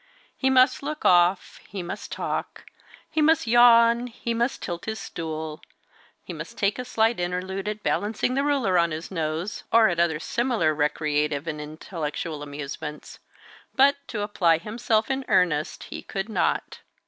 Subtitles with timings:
[0.35, 2.65] He must look off; he must talk;
[3.07, 5.61] he must yawn; he must tilt his stool;
[6.23, 9.99] he must take a slight interlude at balancing the ruler on his nose, or at
[9.99, 13.19] other similar recreative and intellectual amusements;
[13.75, 16.79] but, apply himself in earnest, he could not.